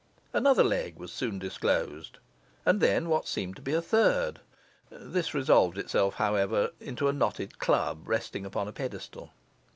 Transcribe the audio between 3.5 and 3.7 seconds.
to